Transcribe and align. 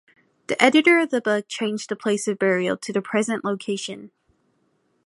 The 0.47 0.59
editor 0.59 0.97
of 0.97 1.11
the 1.11 1.21
book 1.21 1.45
changed 1.47 1.89
the 1.89 1.95
place 1.95 2.27
of 2.27 2.39
burial 2.39 2.75
to 2.75 2.91
the 2.91 3.03
present 3.03 3.45
location. 3.45 4.09